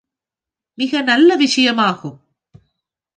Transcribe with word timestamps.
மிக 0.77 1.01
நல்ல 1.01 1.35
விஷயம் 1.35 1.77
ஆகும். 1.77 2.17